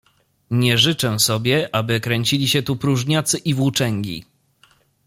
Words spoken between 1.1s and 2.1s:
sobie, aby